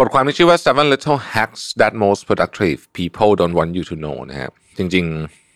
[0.00, 5.04] บทความที่ชื่อว่า seven little hacks that most productive people don't want you to know นะครับจริง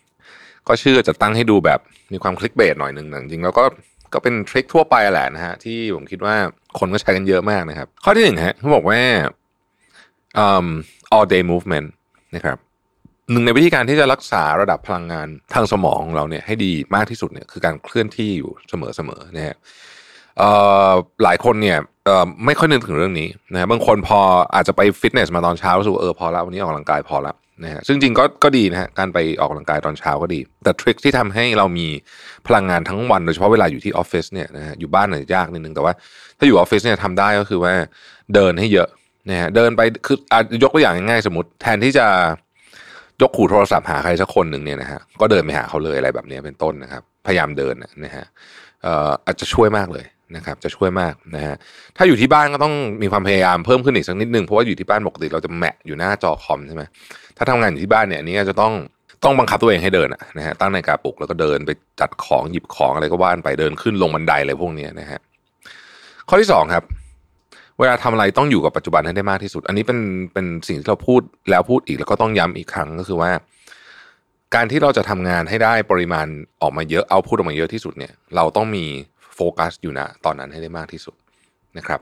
[0.09, 1.81] ๆ ก็ชื่อจะตั้งให้ดูแบบ
[2.13, 3.65] มีความคลิกเบสหน่อยหนึ่งแต่จริงแล้วก็
[4.13, 6.37] ก็เป็นทริคทั่วไปแหละนะฮะที่ผมคิดว่า
[6.79, 9.01] คนก็ใช้กันเยอะมากนะครับ ข้อที่หนึ่งฮะเขาบอกว่า
[10.45, 10.67] um,
[11.15, 11.89] all day movement
[12.35, 12.57] นะครับ
[13.31, 19.57] หนึ่งในวิธีการที่จะรักษาระดับพลังงานทางสมองของเราเนี่ยให้ดีมากที่สุดเนี่ยคือการเคลื่อนที่อยู่เสมอๆนะฮะ
[21.23, 21.79] หลายคนเนี่ย
[22.47, 24.21] ไม่ค่อยนึกถึงเรื่องนี้นะฮะบางคนพอ
[24.55, 31.87] อาจจะไปฟิตเนสมาตอนเช้ารู้สึกเออพอแล้ววันนี้ออกกำลังกายพอแล้วนะฮะซึ่งจริงก็ก็ดีนะฮะการไปออกกำลังกายตอนเช้าก็ดี แต่ทริคที่ทำให้เรามี
[32.47, 35.93] พลังงานทั้งวันโดยเฉพาะเวลาอยู่ที่ออฟฟิศเนี่ยนะฮะอยู่บ้านเนี่ยยากนิดนึงแต่ว่า
[36.39, 37.73] ถ้าอยู่ออฟฟิศเนี่ยทำได้ก็คือว่า
[38.35, 38.89] เดินให้เยอะ
[39.31, 42.07] นะฮะเดินไปคืออะยกตัวอย่างง่ายๆสมมติ แทนที่จะ
[43.23, 48.25] ยกขู่โทรศัพท์หาใครสักคนหนึ่งเนี่ยนะฮะก็เดินไปหาเขาเลยอะไรแบบนี้เป็นต้นนะครับ พยายามเดินนะฮะ
[49.27, 50.05] อาจจะช่วยมากเลย
[50.37, 51.57] นะครับจะช่วยมากนะฮะ
[51.97, 56.83] ถ้าอยู่ที่บ้านก็ต้องมีความพยายามเพิ่มขึ้นอีกสักนิดนึงเพราะว่าอยู่ที่บ้านปกติเราจะแมะอยู่หน้าจอคอมใช่ไหม
[57.37, 58.73] ถ้าทำงานอยู่ที่บ้านเนี่ยนี้จะต้อง
[59.25, 60.09] ต้องบังคับตัวเองให้เดิน
[60.39, 65.21] นะฮะตั้งนาฬิกาปลุกแล้วก็เดินไปจัดของหยิบของอะไรก็ว่านไปเดินขึ้นลงบันไดอะไรพวกเนี้ยนะฮะ
[66.29, 66.85] ข้อที่สองครับ
[67.79, 69.99] เวลาทำอะไรต้องอยู่กับปัจจุบันให้ได้มากที่สุด อันนี้เป็น
[70.33, 71.21] เป็นสิ่งที่เราพูด
[71.51, 73.31] แล้วพูดอีกแล้วก็ต้องย้ำอีกครั้งก็คือว่า
[74.55, 76.27] การที่เราจะทำงานให้ได้ปริมาณ
[76.63, 78.85] ออกมาเยอะเอาพูดออกมาเยอะที่สุดเนี่ย เราต้องมี
[79.35, 81.15] โฟกัสอยู่นะตอนนั้นให้ได้มากที่สุด
[81.79, 82.01] นะครับ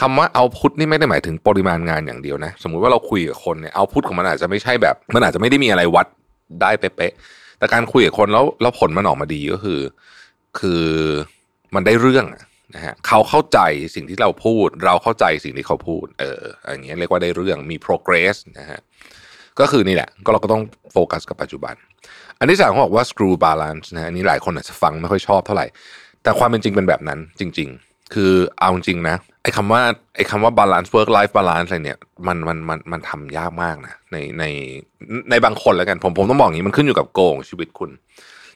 [0.00, 6.06] คำว่าเอาพุทนี่ไม่ได้หมายถึงปริมาณงานอย่างเดียวนะ สมมุติว่าเราคุยกับคนเนี่ยเอาพุทของมันอาจจะไม่ใช่แบบ มันอาจจะไม่ได้มีอะไรวัด
[6.62, 9.80] ได้เป๊ะๆแต่การคุยกับคนแล้วแล้วผลมันออกมาดีก็คือ
[10.58, 10.84] คือ
[11.74, 12.26] มันได้เรื่อง
[12.74, 13.58] นะฮะเขาเข้าใจ
[13.94, 18.80] สิ่งที่เราพูด เราเข้าใจสิ่งที่เขาพูด เอออย่างเงี้ยเรียกว่าได้เรื่องมี progress นะฮะ
[19.60, 20.62] ก็คือนี่แหละ ก็เราก็ต้อง
[20.92, 21.74] โฟกัสกับปัจจุบัน
[22.38, 25.66] อันที่สามเขาบอกว่า screw balance นะฮะอันนี้หลายคนอาจจะฟังไม่ค่อยชอบเท่าไหร่
[26.26, 29.82] แต่ความเป็นจริงเป็นแบบนั้นจริง ๆ คือเอาจริงนะไอ้คำว่า
[30.16, 34.44] ไอ้คำว่า balance work life balance อะไรเนี่ยมันมันมันมันทำยากมากนะในใน
[35.30, 37.90] ในบางคนแล้วกันผมผมต้องบอกอย่างนี้มันขึ้นอยู่กับโกงชีวิตคุณ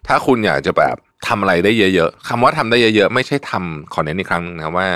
[0.07, 0.97] ถ้าคุณอยากจะแบบ
[1.29, 4.87] ทำอะไรได้เยอะๆคำว่าทำได้เยอะๆ ไม่ใช่ทำขอเน้นอีกครั้งนึงนะว่า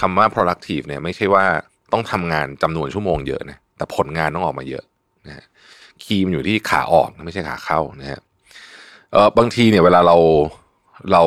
[0.00, 1.44] คำว่า productive เนี่ยไม่ใช่ว่า
[1.92, 4.84] ต้องทำงานจำนวนชั่วโมงเยอะนะแต่ผลงานต้องออกมาเยอะ
[5.26, 5.44] นะฮะ
[6.02, 8.20] key มันอยู่ที่ขาออกไม่ใช่ขาเข้านะฮะ
[9.12, 10.16] เออบางทีเนี่ยเวลาเรา
[11.12, 11.22] เรา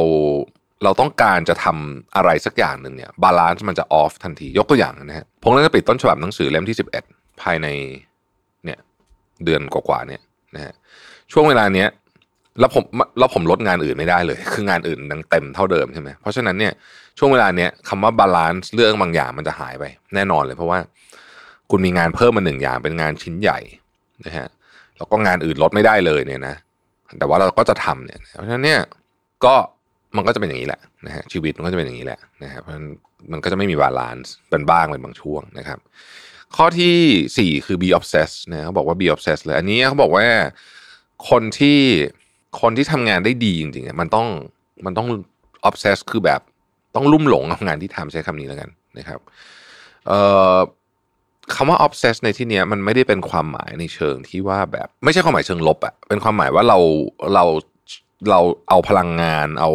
[0.83, 7.03] เราต้องการจะทำอะไรสักอย่างหนึ่งเนี่ย balance มันจะ off ทันที ยกตัวอย่างนะฮะผมก็จะปิดต้นฉบับหนังสือเล่มที่สิบเอ็ด
[7.41, 7.67] ภายใน
[8.65, 8.79] เนี่ย
[9.45, 10.21] เดือนกว่าๆเนี่ย
[10.55, 10.73] นะฮะ
[11.31, 11.89] ช่วงเวลาเนี้ย
[12.59, 12.83] แล้วผม
[13.19, 16.73] แล้วผมลดงานอื่นไม่ได้เลย คืองานอื่นยังเต็มเท่าเดิมใช่ไหมเพราะฉะนั้นเนี่ย
[17.17, 19.83] ช่วงเวลาเนี้ยคำว่า balance เรื่องบางอย่างมันจะหายไป
[20.15, 20.79] แน่นอนเลย เพราะว่า
[21.71, 23.59] คุณมีงานเพิ่มมาหนึ่งอย่างเป็นงานชิ้นใหญ่
[24.25, 24.47] นะฮะ
[24.97, 26.55] แล้วก็งานอื่นลดไม่ได้เลยเนี่ยนะ
[27.19, 28.81] แต่ว่าเราก็จะทำเนี่ยเพราะฉะนั้นเนี่ย
[29.45, 29.55] ก็
[30.17, 32.85] มันก็จะเป็นอย่างนี้แหละนะฮะชีวิตมันก็จะเป็นอย่างนี้แหละนะครับเพราะมัน
[33.31, 35.79] มันก็จะไม่มี balance เป็นบ้างเป็นบางช่วงนะครับ
[36.55, 36.95] ข้อที่
[37.37, 40.25] สี่คือ be obsessed นะเขาบอกว่า be obsessed เลยอันนี้เขาบอกว่า
[41.29, 41.79] คนที่
[42.61, 44.27] คนที่ทำงานได้ดีจริงๆมันต้อง
[44.85, 45.07] มันต้อง
[45.69, 46.41] obsess คือแบบ
[46.95, 49.19] ต้องลุ่มหลงกับงานที่ทำใช้คำนี้แล้วกันนะครับ
[50.07, 50.19] เอ่
[50.55, 50.57] อ
[51.55, 56.77] คำว่า obsess ในที่นี้มันไม่ได้เป็นความหมายในเชิงที่ว่าแบบ ไม่ใช่ความหมายเชิงลบอะเป็นความหมายว่าเรา
[57.35, 57.45] เรา
[58.29, 58.39] เรา
[58.69, 59.71] เอาพลังงาน เอา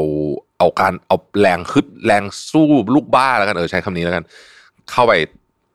[0.59, 4.25] เอาการเอาแรงฮึดแรงสู้ลูกบ้าแล้วกันเออใช้คำนี้แล้วกัน
[4.91, 5.13] เข้าไป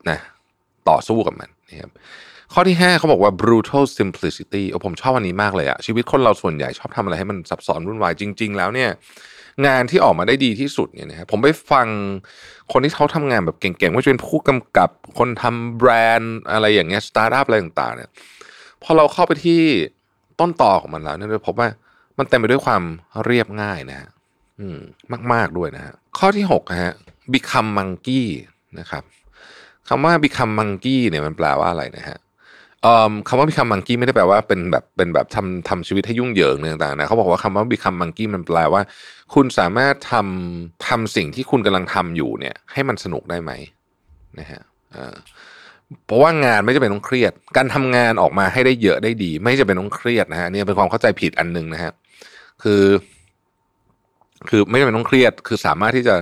[0.09, 0.20] นะ
[0.90, 1.92] ต่อสู้กับมันนะครับ
[2.54, 8.90] ข้อที่ 5เขาบอกว่า brutal simplicity โอ้ผมชอบอันนี้มากเลยอะชีวิตคนเราส่วนใหญ่ชอบทำอะไรให้มันซับซ้อนวุ่นวายจริง ๆ แล้วเนี่ย
[9.68, 11.88] งานที่ออกมาได้ดีที่สุดเนี่ยนะครับผมไปฟัง
[12.72, 14.90] คนที่เขาทำงานแบบเก่งๆว่าจะเป็นผู้กำกับ
[15.20, 18.10] คนทำแบรนด์อะไรอย่างเงี้ยสตาร์ทอัพอะไรต่างๆเนี่ย
[18.84, 19.60] พอเราเข้าไปที่
[20.40, 21.69] ต้นตอของมันแล้วเนี่ยเราพบว่า
[22.18, 22.84] มันเต็มไปด้วยความ
[23.25, 24.10] เรียบง่ายนะฮะ
[24.60, 24.80] อืม
[25.34, 26.94] มากๆด้วยนะฮะข้อที่หกนะฮะ
[27.34, 28.24] become monkey
[28.80, 29.04] นะครับ
[29.88, 32.18] คำว่า become monkey เนี่ยมันแปลว่าอะไรนะฮะ
[33.28, 38.81] คำว่า become monkey ไม่ได้แปลว่าเป็นแบบเป็นแบบทำทำชีวิตให้ยุ่งเหยิงต่างๆนะเขาบอกว่าคำว่า become monkey มันแปลว่า
[39.34, 43.52] คุณสามารถทำทำสิ่งที่คุณกำลังทำอยู่เนี่ย ให้มันสนุกได้ไหม
[44.40, 44.62] นะฮะ
[46.06, 51.92] เพราะว่างานไม่จะเป็นต้องเครียด การทำงานออกมาให้ได้เยอะได้ดี ไม่จะเป็นต้องเครียดนะฮะนี่เป็นความเข้าใจผิดอันหนึ่งนะฮะ
[52.63, 52.84] คือ
[54.50, 56.16] คือไม่จำเป็นต้องเครียด คือสามารถที่จะ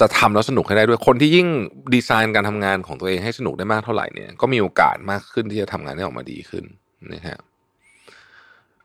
[0.00, 1.48] จะทำแล้วสนุกให้ได้ด้วยคนที่ยิ่ง
[1.94, 6.64] ดีไซน์การทำงานของตัวเองให้สนุกได้มากเท่าไหร่เนี่ยก็มีโอกาสมากขึ้นที่จะทำงานได้ออกมาดีขึ้น
[7.12, 7.40] นะครับ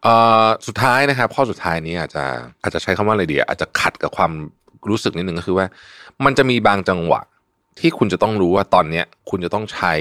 [0.05, 2.23] อ่อสุดท้ายนะครับ ข้อสุดท้ายนี้อาจจะ
[2.63, 4.31] อาจจะใช้คำว่าอะไรดีอาจจะขัดกับความ
[4.89, 5.65] รู้สึกนิดนึงก็คือว่า
[6.25, 7.21] มันจะมีบางจังหวะ
[7.79, 9.93] ที่คุณจะต้องรู้ว่าตอนเนี้ย คุณจะต้องใช้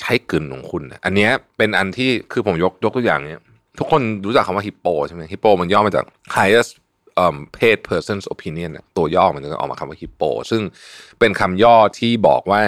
[0.00, 3.40] ใช้กลืนของคุณ อันเนี้ยเป็นอันที่คือผมยกยกตัวอย่างเนี้ย
[3.78, 6.04] ทุกคนรู้จักคำว่าฮิปโปใช่ไหมฮิปโปมันย่อมาจาก
[6.36, 6.70] highest
[7.22, 10.62] um, paid person's opinion ตัวย่อมันจะออกมาคำว่าฮิปโป ซึ่ง
[11.18, 12.62] เป็นคำย่อที่บอกว่า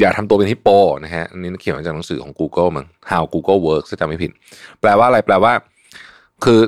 [0.00, 0.68] อย่าทำตัวเป็นฮิปโป
[1.04, 4.30] นะฮะอันนี้เขียนมาจากหนังสือของ Google มั้ง How Google Works จำไม่ผิด
[4.80, 5.52] แปลว่าอะไรแปลว่า
[6.44, 6.60] คือ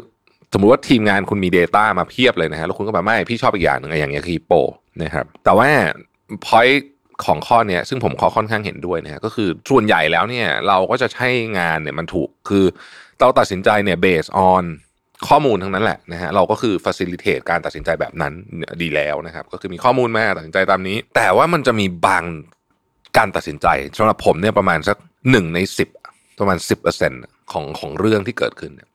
[0.52, 4.52] สมมติว่าทีมงานคุณมี Data มาเพียบเลยนะฮะแล้วคุณก็แบบไม่พี่ชอบอีกอย่างหนึ่งอย่างเงี้ยคือฮิปโป
[5.02, 5.68] นะครับแต่ว่า
[6.46, 6.82] point
[7.24, 11.28] ของข้อเนี้ยซึ่งผมขอค่อนข้างเห็นด้วยนะฮะก็คือส่วนใหญ่แล้วเนี่ยเราก็จะใช้
[11.58, 12.64] งานเนี่ยมันถูกคือ
[13.20, 14.64] เราตัดสินใจเนี่ย based on
[15.28, 18.32] ข้อมูลทั้งนั้นแหละนะฮะเราก็คือ facilitate การตัดสินใจแบบนั้น
[18.82, 22.24] ดีแล้วนะครับ ก็คือมีข้อมูลมาตัดสินใจตามนี้ แต่ว่ามันจะมีบาง
[23.18, 23.66] การตัดสินใจ
[23.98, 24.96] สำหรับผมเนี่ยประมาณสัก
[25.30, 25.88] หนึ่งในสิบ
[26.38, 27.12] ประมาณสิบเปอร์เซ็น
[27.52, 28.88] ของของเรื่องที่เกิดขึ้นเนี่ย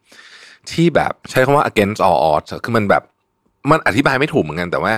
[0.71, 3.03] ที่แบบใช้คำว่า against all odds คือมันแบบ
[3.71, 4.93] มันอธิบายไม่ถูกเหมือนกันแต่ว่า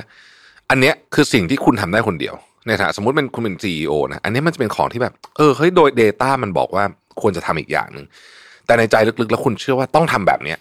[0.70, 2.36] อันเนี้ยคือสิ่งที่คุณทำได้คนเดียว
[2.66, 6.84] เนี่ยถ้าสมมติเป็นคุณเป็นซีอนะอันนี้มันจะเป็นของที่แบบ เออเฮ้ยโดย Data มันบอกว่า
[7.22, 8.06] ควรจะทำอีกอย่างหนึ่ง
[8.68, 10.58] แต่ในใจลึกๆ แล้วคุณเชื่อว่าต้องทำแบบเนี้ย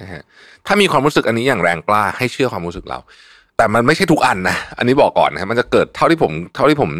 [0.00, 0.22] นะฮะ
[0.66, 2.98] ถ้ามีความรู้สึกอันนี้อย่างแรงกล้าให้เชื่อความรู้สึกเรา
[3.56, 6.90] แต่มันไม่ใช่ทุกอันนะอันนี้บอกก่อนนะมันจะเกิดเท่าที่ผมเท่าที่ผม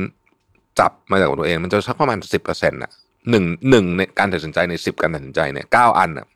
[0.80, 2.90] จับมาจากตัวเอง มันจะสักประมาณสิบเปอร์เซ็นต์่ะ
[3.30, 6.26] หนึ่งหนึ่งในการตัดสินใจในสิบการตัดสินใจเนี่ยเก้าอันอะ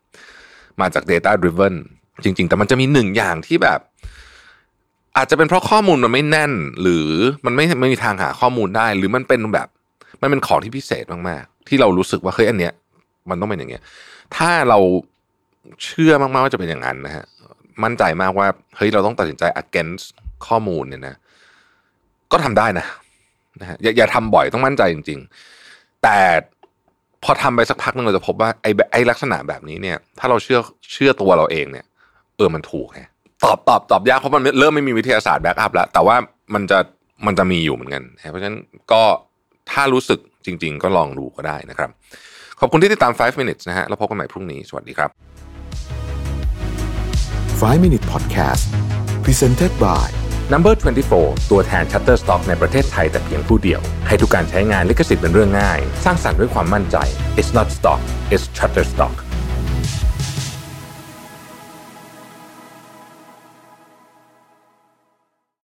[0.81, 1.75] มาจาก Data Driven
[2.23, 3.79] จริง ๆ แต่มันจะมีหนึ่งอย่างที่แบบ
[5.17, 6.51] อาจจะเป็นเพราะข้อมูลมันไม่แน่น
[6.81, 7.07] หรือ
[7.45, 9.67] มันไม่ไม่มีทางหาข้อมูลได้ หรือมันเป็นแบบ
[10.21, 12.73] มันเป็นของที่พิเศษมากๆที่เรารู้สึกว่าเฮ้ยอันเนี้ย
[13.29, 13.83] มันต้องเป็นอย่างเงี้ย
[14.35, 14.79] ถ้าเรา
[15.83, 17.25] เชื่อมากๆว่าจะเป็นอย่างนั้นนะฮะ
[17.83, 18.47] มั่นใจมากว่า
[18.77, 20.05] เฮ้ยเราต้องตัดสินใจ against
[20.47, 21.15] ข้อมูลเนี่ยนะ
[22.31, 22.85] ก็ทำได้นะ
[23.61, 25.19] นะฮะอย่าอย่าทำบ่อยต้องมั่นใจจริง
[25.61, 26.17] ๆ แต่
[27.23, 30.59] พอทำไปสักพักนึงเราจะพบว่าไอ้ไอ้ลักษณะแบบนี้เนี่ย ถ้าเราเชื่อ
[30.93, 31.85] เชื่อตัวเราเองเนี่ย
[32.37, 33.01] เออมันถูกไง
[33.43, 36.15] ตอบตอบตอบยากเพราะมันเริ่มไม่มีวิทยาศาสตร์แบ็กอัพแล้ว แต่ว่า
[36.53, 36.79] มันจะ
[37.25, 38.59] มันจะมีอยู่เหมือนกัน เพราะฉะนั้น
[38.91, 39.03] ก็
[39.71, 41.89] ถ้ารู้สึกจริง ๆ ก็ลองดูก็ได้นะครับ
[42.59, 45.09] ขอบคุณที่ติดตาม 5 minutes นะฮะแล้วพบกันใหม่พรุ่งนี้ สวัสดีครับ
[47.61, 48.63] 5 minute podcast
[49.25, 50.07] presented by
[50.53, 50.73] Number
[51.11, 56.97] 24 ตัวแทน Shutterstock ในประเทศไทยแต่เพียงผู้เดียว ให้ทุกการใช้งานลิขสิทธิ์เป็นเรื่องง่าย สร้างสรรค์ด้วยความมั่นใจ
[57.39, 58.01] It's not stock
[58.33, 59.13] it's Shutterstock